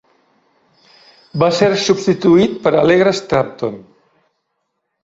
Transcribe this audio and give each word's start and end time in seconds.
Va 1.43 1.51
ser 1.59 1.69
substituït 1.83 2.59
per 2.65 2.75
Allegra 2.81 3.15
Stratton. 3.21 3.79